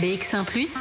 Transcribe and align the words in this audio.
BX1⁇ 0.00 0.44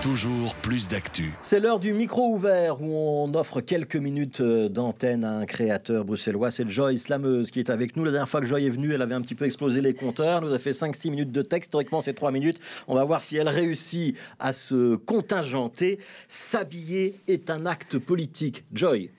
Toujours 0.00 0.54
plus 0.54 0.86
d'actu. 0.86 1.34
C'est 1.42 1.58
l'heure 1.58 1.80
du 1.80 1.92
micro 1.92 2.32
ouvert 2.32 2.80
où 2.80 2.94
on 2.94 3.34
offre 3.34 3.60
quelques 3.60 3.96
minutes 3.96 4.40
euh, 4.40 4.68
d'antenne 4.68 5.24
à 5.24 5.32
un 5.32 5.44
créateur 5.44 6.04
bruxellois. 6.04 6.52
C'est 6.52 6.68
Joy 6.68 6.98
Slameuse 6.98 7.50
qui 7.50 7.58
est 7.58 7.68
avec 7.68 7.96
nous. 7.96 8.04
La 8.04 8.12
dernière 8.12 8.28
fois 8.28 8.40
que 8.40 8.46
Joy 8.46 8.64
est 8.64 8.70
venue, 8.70 8.92
elle 8.92 9.02
avait 9.02 9.16
un 9.16 9.22
petit 9.22 9.34
peu 9.34 9.44
explosé 9.44 9.80
les 9.80 9.92
compteurs. 9.92 10.38
Elle 10.38 10.48
nous 10.48 10.54
a 10.54 10.58
fait 10.60 10.70
5-6 10.70 11.10
minutes 11.10 11.32
de 11.32 11.42
texte. 11.42 11.72
Théoriquement, 11.72 12.00
c'est 12.00 12.14
3 12.14 12.30
minutes. 12.30 12.60
On 12.86 12.94
va 12.94 13.02
voir 13.02 13.24
si 13.24 13.38
elle 13.38 13.48
réussit 13.48 14.16
à 14.38 14.52
se 14.52 14.94
contingenter. 14.94 15.98
S'habiller 16.28 17.16
est 17.26 17.50
un 17.50 17.66
acte 17.66 17.98
politique. 17.98 18.62
Joy. 18.72 19.10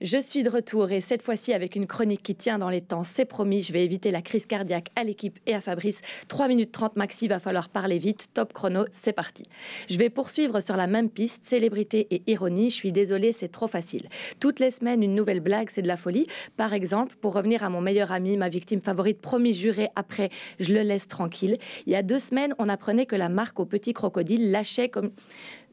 Je 0.00 0.16
suis 0.16 0.42
de 0.42 0.48
retour 0.48 0.92
et 0.92 1.02
cette 1.02 1.20
fois-ci 1.20 1.52
avec 1.52 1.76
une 1.76 1.84
chronique 1.84 2.22
qui 2.22 2.34
tient 2.34 2.56
dans 2.56 2.70
les 2.70 2.80
temps. 2.80 3.04
C'est 3.04 3.26
promis, 3.26 3.62
je 3.62 3.70
vais 3.70 3.84
éviter 3.84 4.10
la 4.10 4.22
crise 4.22 4.46
cardiaque 4.46 4.88
à 4.96 5.04
l'équipe 5.04 5.38
et 5.46 5.54
à 5.54 5.60
Fabrice. 5.60 6.00
3 6.28 6.48
minutes 6.48 6.72
30 6.72 6.96
maxi, 6.96 7.28
va 7.28 7.38
falloir 7.38 7.68
parler 7.68 7.98
vite. 7.98 8.28
Top 8.32 8.54
chrono, 8.54 8.86
c'est 8.92 9.12
parti. 9.12 9.42
Je 9.90 9.98
vais 9.98 10.08
poursuivre 10.08 10.60
sur 10.60 10.74
la 10.74 10.86
même 10.86 11.10
piste, 11.10 11.44
célébrité 11.44 12.06
et 12.12 12.22
ironie. 12.28 12.70
Je 12.70 12.76
suis 12.76 12.92
désolée, 12.92 13.32
c'est 13.32 13.50
trop 13.50 13.68
facile. 13.68 14.08
Toutes 14.40 14.58
les 14.58 14.70
semaines, 14.70 15.02
une 15.02 15.14
nouvelle 15.14 15.40
blague, 15.40 15.68
c'est 15.70 15.82
de 15.82 15.86
la 15.86 15.98
folie. 15.98 16.26
Par 16.56 16.72
exemple, 16.72 17.16
pour 17.20 17.34
revenir 17.34 17.62
à 17.62 17.68
mon 17.68 17.82
meilleur 17.82 18.10
ami, 18.10 18.38
ma 18.38 18.48
victime 18.48 18.80
favorite, 18.80 19.20
promis 19.20 19.52
juré, 19.52 19.88
après, 19.96 20.30
je 20.60 20.72
le 20.72 20.80
laisse 20.80 21.08
tranquille. 21.08 21.58
Il 21.84 21.92
y 21.92 21.96
a 21.96 22.02
deux 22.02 22.20
semaines, 22.20 22.54
on 22.58 22.70
apprenait 22.70 23.04
que 23.04 23.16
la 23.16 23.28
marque 23.28 23.60
au 23.60 23.66
petit 23.66 23.92
crocodile 23.92 24.50
lâchait 24.50 24.88
comme 24.88 25.10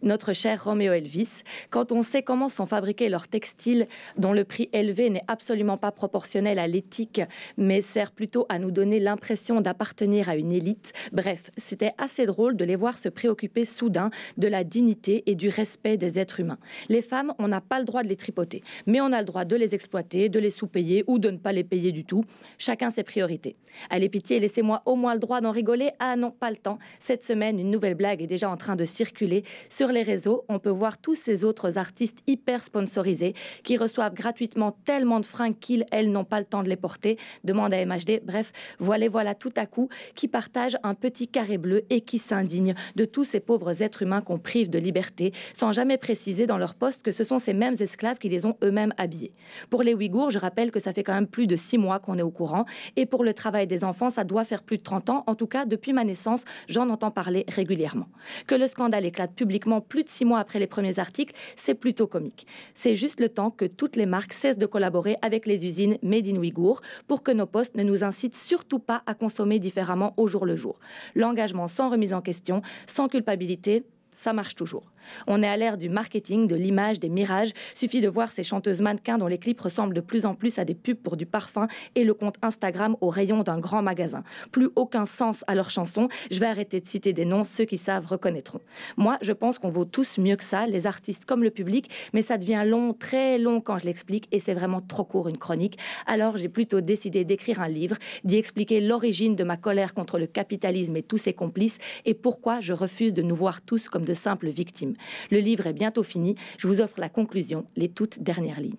notre 0.02 0.34
cher 0.34 0.64
Roméo 0.64 0.94
Elvis. 0.94 1.44
Quand 1.70 1.92
on 1.92 2.04
sait 2.04 2.24
comment 2.24 2.50
sont 2.50 2.66
fabriqués 2.66 3.10
leurs 3.10 3.28
textiles, 3.28 3.88
dont 4.18 4.34
le 4.34 4.44
prix 4.44 4.70
élevé 4.74 5.10
n'est 5.10 5.24
absolument 5.28 5.78
pas 5.78 5.92
proportionnel 5.92 6.60
à 6.60 6.68
l'éthique, 6.68 7.22
mais 7.58 7.82
sert 7.82 8.12
plutôt 8.12 8.46
à 8.50 8.60
nous 8.60 8.72
donner 8.72 9.00
l'impression 9.00 9.62
d'appartenir 9.62 10.30
à 10.30 10.36
une 10.36 10.52
élite. 10.52 10.94
Bref, 11.12 11.50
c'était 11.58 11.94
assez 11.98 12.26
drôle 12.26 12.58
de 12.58 12.66
les 12.66 12.76
voir 12.76 12.98
se 12.98 13.10
préoccuper 13.10 13.66
soudain 13.66 14.10
de 14.38 14.48
la 14.48 14.64
dignité 14.64 15.24
et 15.26 15.36
du 15.36 15.50
respect 15.50 15.98
des 15.98 16.20
êtres 16.20 16.40
humains. 16.40 16.60
Les 16.90 17.02
femmes, 17.02 17.34
on 17.40 17.48
n'a 17.48 17.62
pas 17.62 17.80
le 17.80 17.86
droit 17.86 18.04
de 18.04 18.08
les 18.08 18.16
tripoter, 18.16 18.62
mais 18.86 19.02
on 19.02 19.12
a 19.12 19.20
le 19.20 19.26
droit 19.26 19.46
de 19.46 19.56
les 19.56 19.76
exploiter, 19.76 20.30
de 20.30 20.40
les 20.40 20.52
sous-payer 20.52 21.04
ou 21.08 21.20
de 21.20 21.30
ne 21.30 21.38
pas 21.38 21.52
les 21.52 21.64
payer 21.64 21.92
du 21.92 22.06
tout. 22.06 22.24
Chacun 22.58 22.90
ses 22.90 23.04
priorités. 23.04 23.56
Allez 23.90 24.10
pitié, 24.10 24.40
laissez-moi 24.40 24.82
au 24.86 24.96
moins 24.96 25.14
le 25.14 25.20
droit 25.20 25.42
d'en 25.42 25.52
rigoler. 25.52 25.92
Ah 26.00 26.16
non, 26.16 26.32
pas 26.32 26.50
le 26.50 26.58
temps. 26.58 26.80
Cette 27.00 27.24
semaine, 27.24 27.60
une 27.60 27.72
nouvelle 27.72 27.96
blague 27.96 28.22
est 28.22 28.28
déjà 28.28 28.50
en 28.50 28.58
train 28.58 28.76
de 28.76 28.86
circuler 28.86 29.44
sur 29.70 29.87
sur 29.88 29.94
les 29.94 30.04
réseaux, 30.04 30.44
on 30.50 30.60
peut 30.60 30.70
voir 30.70 30.98
tous 30.98 31.16
ces 31.16 31.46
autres 31.46 31.78
artistes 31.78 32.22
hyper 32.28 32.62
sponsorisés 32.62 33.34
qui 33.64 33.78
reçoivent 33.78 34.14
gratuitement 34.14 34.74
tellement 34.84 35.22
de 35.22 35.26
fringues 35.26 35.58
qu'ils, 35.58 35.86
elles, 35.92 36.12
n'ont 36.12 36.26
pas 36.26 36.40
le 36.40 36.46
temps 36.46 36.62
de 36.62 36.68
les 36.68 36.76
porter. 36.76 37.18
Demande 37.46 37.74
à 37.74 37.86
MHD. 37.86 38.20
Bref, 38.26 38.52
voilà, 38.80 39.08
voilà 39.08 39.34
tout 39.34 39.54
à 39.56 39.66
coup 39.66 39.88
qui 40.14 40.28
partagent 40.28 40.76
un 40.84 40.94
petit 40.94 41.30
carré 41.30 41.58
bleu 41.58 41.84
et 41.90 42.02
qui 42.02 42.20
s'indignent 42.20 42.74
de 42.98 43.06
tous 43.06 43.24
ces 43.24 43.40
pauvres 43.40 43.82
êtres 43.82 44.02
humains 44.02 44.20
qu'on 44.20 44.38
prive 44.38 44.70
de 44.70 44.78
liberté 44.78 45.32
sans 45.58 45.72
jamais 45.72 45.98
préciser 45.98 46.48
dans 46.48 46.58
leur 46.58 46.76
poste 46.76 47.02
que 47.02 47.12
ce 47.12 47.24
sont 47.24 47.40
ces 47.40 47.54
mêmes 47.54 47.76
esclaves 47.80 48.18
qui 48.18 48.28
les 48.28 48.46
ont 48.46 48.58
eux-mêmes 48.66 48.94
habillés. 48.98 49.32
Pour 49.70 49.84
les 49.84 49.94
Ouïghours, 49.94 50.32
je 50.32 50.40
rappelle 50.40 50.72
que 50.72 50.82
ça 50.82 50.92
fait 50.92 51.04
quand 51.04 51.14
même 51.14 51.28
plus 51.28 51.48
de 51.48 51.56
six 51.56 51.78
mois 51.78 52.00
qu'on 52.00 52.18
est 52.18 52.24
au 52.24 52.32
courant. 52.32 52.66
Et 52.98 53.06
pour 53.06 53.24
le 53.24 53.34
travail 53.34 53.68
des 53.68 53.86
enfants, 53.86 54.10
ça 54.10 54.26
doit 54.26 54.44
faire 54.44 54.64
plus 54.64 54.80
de 54.80 54.84
30 54.84 55.10
ans. 55.12 55.24
En 55.28 55.36
tout 55.36 55.48
cas, 55.48 55.64
depuis 55.64 55.94
ma 55.94 56.04
naissance, 56.04 56.44
j'en 56.68 56.90
entends 56.90 57.12
parler 57.12 57.46
régulièrement. 57.48 58.08
Que 58.48 58.56
le 58.56 58.68
scandale 58.68 59.06
éclate 59.06 59.32
publiquement 59.34 59.77
plus 59.82 60.04
de 60.04 60.10
six 60.10 60.26
mois 60.26 60.40
après 60.40 60.60
les 60.60 60.68
premiers 60.68 61.00
articles, 61.00 61.36
c'est 61.56 61.76
plutôt 61.76 62.08
comique. 62.08 62.48
C'est 62.76 62.96
juste 62.96 63.20
le 63.20 63.30
temps 63.30 63.52
que 63.52 63.66
toutes 63.66 63.96
les 63.96 64.06
marques 64.06 64.34
cessent 64.34 64.58
de 64.58 64.66
collaborer 64.66 65.18
avec 65.22 65.46
les 65.46 65.66
usines 65.66 65.98
Made 66.04 66.28
in 66.28 66.36
Ouïghour 66.36 66.82
pour 67.08 67.24
que 67.24 67.32
nos 67.32 67.46
postes 67.46 67.76
ne 67.76 67.84
nous 67.84 68.04
incitent 68.04 68.36
surtout 68.36 68.80
pas 68.80 69.04
à 69.06 69.14
consommer 69.14 69.60
différemment 69.60 70.14
au 70.18 70.28
jour 70.28 70.46
le 70.46 70.56
jour. 70.56 70.80
L'engagement 71.16 71.68
sans 71.68 71.90
remise 71.90 72.14
en 72.14 72.22
question, 72.22 72.62
sans 72.86 73.08
culpabilité, 73.08 73.84
ça 74.16 74.34
marche 74.34 74.56
toujours. 74.56 74.92
On 75.28 75.42
est 75.44 75.48
à 75.48 75.58
l'ère 75.58 75.78
du 75.78 75.90
marketing, 75.90 76.48
de 76.48 76.56
l'image, 76.56 77.00
des 77.00 77.10
mirages. 77.10 77.52
Suffit 77.74 78.02
de 78.02 78.10
voir 78.10 78.32
ces 78.32 78.44
chanteuses 78.44 78.82
mannequins 78.82 79.18
dont 79.18 79.28
les 79.28 79.38
clips 79.38 79.62
ressemblent 79.62 79.94
de 79.94 80.02
plus 80.02 80.26
en 80.26 80.36
plus 80.36 80.60
à 80.60 80.66
des 80.66 80.76
pubs 80.76 80.98
pour 80.98 81.18
du 81.18 81.26
parfum 81.26 81.68
et 81.96 82.04
le 82.04 82.14
compte 82.14 82.36
Instagram 82.42 82.96
au 83.02 83.10
rayon 83.10 83.44
d'un 83.44 83.60
grand 83.60 83.82
magasin. 83.82 84.24
Plus 84.52 84.70
aucun 84.76 85.06
sens 85.06 85.44
à 85.48 85.56
leurs 85.56 85.70
chansons. 85.70 86.08
Je 86.32 86.40
vais 86.40 86.46
arrêter 86.46 86.80
de 86.80 86.88
citer 86.88 87.14
des 87.14 87.26
noms, 87.26 87.44
ceux 87.44 87.66
qui 87.66 87.78
savent 87.78 88.06
reconnaîtront. 88.06 88.62
Moi, 88.98 89.18
je 89.22 89.34
pense 89.34 89.60
qu'on 89.60 89.70
vaut 89.70 89.86
tous 89.86 90.18
mieux 90.18 90.36
que 90.36 90.44
ça, 90.44 90.68
les 90.68 90.88
artistes 90.88 91.26
comme 91.26 91.44
le 91.44 91.52
public, 91.52 91.90
mais 92.14 92.22
ça 92.22 92.38
devient 92.38 92.64
long, 92.66 92.94
très 92.94 93.38
long 93.38 93.62
quand 93.62 93.78
je 93.78 93.86
l'explique 93.86 94.28
et 94.32 94.40
c'est 94.40 94.54
vraiment 94.54 94.82
trop 94.82 95.04
court 95.04 95.28
une 95.28 95.38
chronique. 95.38 95.78
Alors 96.06 96.38
j'ai 96.38 96.50
plutôt 96.50 96.82
décidé 96.82 97.26
d'écrire 97.26 97.62
un 97.62 97.68
livre, 97.68 97.98
d'y 98.24 98.38
expliquer 98.38 98.82
l'origine 98.82 99.36
de 99.36 99.44
ma 99.44 99.58
colère 99.58 99.94
contre 99.94 100.20
le 100.20 100.28
capitalisme 100.28 100.96
et 100.96 101.04
tous 101.04 101.18
ses 101.18 101.34
complices 101.34 101.78
et 102.06 102.14
pourquoi 102.14 102.60
je 102.62 102.74
refuse 102.74 103.14
de 103.14 103.22
nous 103.22 103.36
voir 103.36 103.62
tous 103.62 103.90
comme 103.90 104.06
de 104.06 104.14
simples 104.14 104.50
victimes. 104.50 104.94
Le 105.32 105.40
livre 105.40 105.68
est 105.68 105.74
bientôt 105.74 106.04
fini. 106.04 106.36
Je 106.58 106.68
vous 106.68 106.82
offre 106.82 107.00
la 107.00 107.10
conclusion, 107.10 107.66
les 107.76 107.90
toutes 107.90 108.22
dernières 108.22 108.60
lignes. 108.60 108.76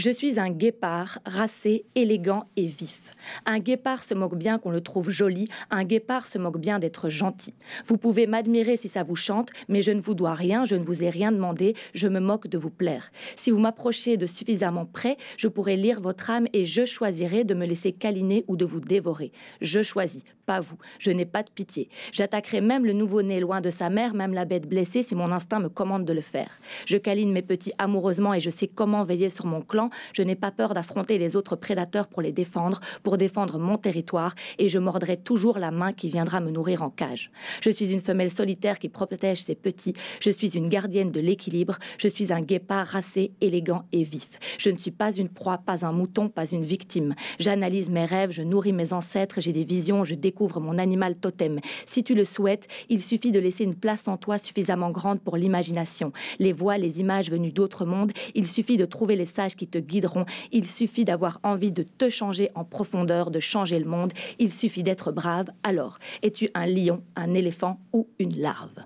Je 0.00 0.08
suis 0.08 0.40
un 0.40 0.48
guépard, 0.48 1.18
racé, 1.26 1.84
élégant 1.94 2.46
et 2.56 2.64
vif. 2.64 3.12
Un 3.44 3.58
guépard 3.58 4.02
se 4.02 4.14
moque 4.14 4.34
bien 4.34 4.58
qu'on 4.58 4.70
le 4.70 4.80
trouve 4.80 5.10
joli, 5.10 5.46
un 5.70 5.84
guépard 5.84 6.26
se 6.26 6.38
moque 6.38 6.58
bien 6.58 6.78
d'être 6.78 7.10
gentil. 7.10 7.52
Vous 7.84 7.98
pouvez 7.98 8.26
m'admirer 8.26 8.78
si 8.78 8.88
ça 8.88 9.02
vous 9.02 9.14
chante, 9.14 9.50
mais 9.68 9.82
je 9.82 9.92
ne 9.92 10.00
vous 10.00 10.14
dois 10.14 10.32
rien, 10.32 10.64
je 10.64 10.74
ne 10.74 10.84
vous 10.84 11.04
ai 11.04 11.10
rien 11.10 11.32
demandé, 11.32 11.74
je 11.92 12.08
me 12.08 12.18
moque 12.18 12.48
de 12.48 12.56
vous 12.56 12.70
plaire. 12.70 13.12
Si 13.36 13.50
vous 13.50 13.58
m'approchez 13.58 14.16
de 14.16 14.24
suffisamment 14.24 14.86
près, 14.86 15.18
je 15.36 15.48
pourrai 15.48 15.76
lire 15.76 16.00
votre 16.00 16.30
âme 16.30 16.46
et 16.54 16.64
je 16.64 16.86
choisirai 16.86 17.44
de 17.44 17.52
me 17.52 17.66
laisser 17.66 17.92
câliner 17.92 18.46
ou 18.48 18.56
de 18.56 18.64
vous 18.64 18.80
dévorer. 18.80 19.32
Je 19.60 19.82
choisis, 19.82 20.24
pas 20.50 20.58
vous. 20.58 20.78
Je 20.98 21.12
n'ai 21.12 21.26
pas 21.26 21.44
de 21.44 21.50
pitié. 21.50 21.88
J'attaquerai 22.10 22.60
même 22.60 22.84
le 22.84 22.92
nouveau-né 22.92 23.38
loin 23.38 23.60
de 23.60 23.70
sa 23.70 23.88
mère, 23.88 24.14
même 24.14 24.34
la 24.34 24.44
bête 24.44 24.68
blessée 24.68 25.04
si 25.04 25.14
mon 25.14 25.30
instinct 25.30 25.60
me 25.60 25.68
commande 25.68 26.04
de 26.04 26.12
le 26.12 26.20
faire. 26.20 26.50
Je 26.86 26.96
câline 26.96 27.30
mes 27.30 27.42
petits 27.42 27.72
amoureusement 27.78 28.34
et 28.34 28.40
je 28.40 28.50
sais 28.50 28.66
comment 28.66 29.04
veiller 29.04 29.28
sur 29.28 29.46
mon 29.46 29.60
clan. 29.60 29.90
Je 30.12 30.24
n'ai 30.24 30.34
pas 30.34 30.50
peur 30.50 30.74
d'affronter 30.74 31.18
les 31.18 31.36
autres 31.36 31.54
prédateurs 31.54 32.08
pour 32.08 32.20
les 32.20 32.32
défendre, 32.32 32.80
pour 33.04 33.16
défendre 33.16 33.60
mon 33.60 33.78
territoire 33.78 34.34
et 34.58 34.68
je 34.68 34.80
mordrai 34.80 35.18
toujours 35.18 35.56
la 35.56 35.70
main 35.70 35.92
qui 35.92 36.08
viendra 36.08 36.40
me 36.40 36.50
nourrir 36.50 36.82
en 36.82 36.90
cage. 36.90 37.30
Je 37.60 37.70
suis 37.70 37.92
une 37.92 38.00
femelle 38.00 38.32
solitaire 38.32 38.80
qui 38.80 38.88
protège 38.88 39.44
ses 39.44 39.54
petits. 39.54 39.94
Je 40.18 40.30
suis 40.30 40.56
une 40.56 40.68
gardienne 40.68 41.12
de 41.12 41.20
l'équilibre. 41.20 41.78
Je 41.96 42.08
suis 42.08 42.32
un 42.32 42.40
guépard 42.40 42.88
racé, 42.88 43.30
élégant 43.40 43.84
et 43.92 44.02
vif. 44.02 44.30
Je 44.58 44.70
ne 44.70 44.78
suis 44.78 44.90
pas 44.90 45.12
une 45.12 45.28
proie, 45.28 45.58
pas 45.58 45.86
un 45.86 45.92
mouton, 45.92 46.28
pas 46.28 46.46
une 46.50 46.64
victime. 46.64 47.14
J'analyse 47.38 47.88
mes 47.88 48.04
rêves, 48.04 48.32
je 48.32 48.42
nourris 48.42 48.72
mes 48.72 48.92
ancêtres, 48.92 49.40
j'ai 49.40 49.52
des 49.52 49.62
visions, 49.62 50.02
je 50.02 50.16
découvre 50.16 50.39
mon 50.48 50.78
animal 50.78 51.16
totem. 51.16 51.60
Si 51.86 52.02
tu 52.02 52.14
le 52.14 52.24
souhaites, 52.24 52.68
il 52.88 53.02
suffit 53.02 53.32
de 53.32 53.40
laisser 53.40 53.64
une 53.64 53.74
place 53.74 54.08
en 54.08 54.16
toi 54.16 54.38
suffisamment 54.38 54.90
grande 54.90 55.20
pour 55.20 55.36
l'imagination. 55.36 56.12
Les 56.38 56.52
voix, 56.52 56.78
les 56.78 57.00
images 57.00 57.30
venues 57.30 57.52
d'autres 57.52 57.84
mondes, 57.84 58.12
il 58.34 58.46
suffit 58.46 58.76
de 58.76 58.86
trouver 58.86 59.16
les 59.16 59.26
sages 59.26 59.56
qui 59.56 59.66
te 59.66 59.78
guideront. 59.78 60.24
Il 60.52 60.66
suffit 60.66 61.04
d'avoir 61.04 61.40
envie 61.42 61.72
de 61.72 61.82
te 61.82 62.08
changer 62.08 62.50
en 62.54 62.64
profondeur 62.64 63.30
de 63.30 63.40
changer 63.40 63.78
le 63.78 63.84
monde, 63.84 64.12
il 64.38 64.50
suffit 64.52 64.82
d'être 64.82 65.12
brave. 65.12 65.50
Alors, 65.62 65.98
es-tu 66.22 66.48
un 66.54 66.66
lion, 66.66 67.02
un 67.16 67.34
éléphant 67.34 67.78
ou 67.92 68.08
une 68.18 68.40
larve? 68.40 68.84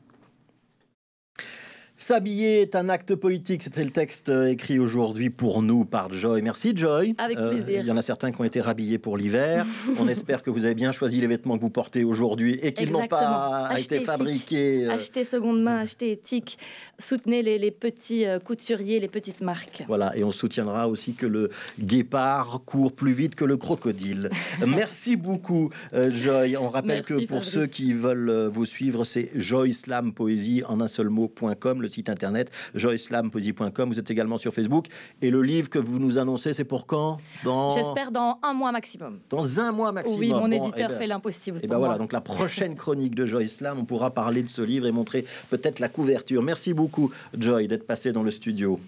S'habiller 1.97 2.63
est 2.63 2.75
un 2.75 2.89
acte 2.89 3.15
politique. 3.15 3.63
C'était 3.63 3.85
le 3.85 3.91
texte 3.91 4.29
euh, 4.29 4.49
écrit 4.49 4.81
aujourd'hui 4.81 5.31
pour 5.31 5.63
nous 5.63 5.85
par 5.85 6.13
Joy. 6.13 6.43
Merci 6.43 6.73
Joy. 6.75 7.15
Avec 7.19 7.39
euh, 7.39 7.51
plaisir. 7.51 7.83
il 7.83 7.87
y 7.87 7.91
en 7.93 7.97
a 7.97 8.03
certains 8.03 8.33
qui 8.33 8.41
ont 8.41 8.45
été 8.45 8.61
rhabillés 8.61 8.99
pour 8.99 9.17
l'hiver. 9.17 9.65
On 10.01 10.09
espère 10.09 10.43
que 10.43 10.51
vous 10.51 10.65
avez 10.65 10.75
bien 10.75 10.91
choisi 10.91 11.21
les 11.21 11.29
vêtements 11.29 11.57
que 11.57 11.63
vous 11.63 11.71
portez 11.71 12.03
aujourd'hui 12.03 12.59
et 12.63 12.73
qu'ils 12.73 12.91
n'ont 12.91 13.07
pas 13.07 13.71
été 13.79 14.01
fabriqués. 14.01 14.87
Euh, 14.87 14.91
achetez 14.91 15.23
seconde 15.23 15.63
main, 15.63 15.77
achetez 15.77 16.11
éthique. 16.11 16.59
Soutenez 16.99 17.43
les, 17.43 17.71
petits 17.71 18.25
couturiers, 18.45 18.99
les 18.99 19.09
petites 19.09 19.41
marques. 19.41 19.85
Voilà, 19.87 20.17
et 20.17 20.25
on 20.25 20.33
soutiendra 20.33 20.89
aussi 20.89 21.13
que 21.15 21.27
le 21.27 21.51
guépard 21.79 22.61
court 22.67 22.93
plus 22.93 23.13
vite 23.13 23.37
que 23.37 23.45
le 23.45 23.57
crocodile. 23.57 24.31
Merci 24.67 25.17
beaucoup 25.17 25.71
Joy. 25.93 26.57
On 26.57 26.69
rappelle 26.69 27.03
que 27.03 27.25
pour 27.27 27.45
ceux 27.45 27.67
qui 27.67 27.93
veulent 27.93 28.49
vous 28.49 28.67
suivre, 28.67 29.05
c'est 29.05 29.31
Joy 29.35 29.75
Slam 29.75 30.13
Poésie 30.13 30.63
en 30.67 30.81
un 30.81 30.89
seul 30.89 31.09
mot.com 31.09 31.84
le 31.85 31.89
site 31.89 32.09
internet 32.09 32.51
joyslampoesie.com. 32.75 33.89
Vous 33.89 33.99
êtes 33.99 34.11
également 34.11 34.39
sur 34.39 34.53
Facebook. 34.53 34.87
Et 35.23 35.31
le 35.31 35.43
livre 35.43 35.71
que 35.71 35.79
vous 35.79 35.99
nous 35.99 36.19
annoncez, 36.19 36.53
c'est 36.53 36.65
pour 36.65 36.87
quand? 36.87 37.19
Dans... 37.45 37.71
J'espère 37.71 38.11
dans 38.11 38.39
un 38.43 38.55
mois 38.55 38.73
maximum. 38.73 39.21
Dans 39.31 39.61
un 39.61 39.73
mois 39.73 39.93
maximum. 39.93 40.21
Oui, 40.21 40.31
mon 40.31 40.51
éditeur 40.51 40.89
eh 40.91 40.93
ben, 40.93 40.99
fait 40.99 41.07
l'impossible. 41.07 41.61
Et 41.63 41.67
ben 41.67 41.79
voilà, 41.79 41.99
donc 41.99 42.13
la 42.13 42.21
prochaine 42.21 42.75
chronique 42.85 43.15
de 43.15 43.27
Joy 43.27 43.49
Slam, 43.49 43.79
on 43.79 43.85
pourra 43.85 44.11
parler 44.11 44.43
de 44.43 44.49
ce 44.49 44.63
livre 44.63 44.87
et 44.87 44.93
montrer 44.93 45.25
peut-être 45.51 45.79
la 45.79 45.89
couverture. 45.89 46.43
Merci 46.43 46.75
beaucoup, 46.75 47.13
Joy, 47.39 47.69
d'être 47.69 47.87
passé 47.87 48.13
dans 48.13 48.23
le 48.23 48.31
studio. 48.31 48.81